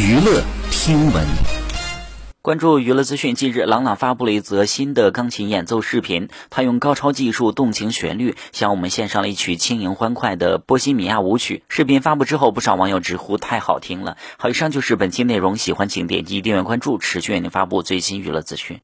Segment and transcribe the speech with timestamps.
[0.00, 1.26] 娱乐听闻。
[2.40, 6.28] 关注娱乐资讯近日朗朗发布了一则新的钢琴演奏视频。
[6.50, 11.64] 他用高超技术动情旋律向我们献上了一曲轻盈欢快的波西米亚舞曲。
[11.68, 14.16] 视频发布之后不少网友直呼太好听了。
[14.38, 18.76] 好以上就是本期内容喜欢请点击订阅关注持续为您发布最新娱乐资讯。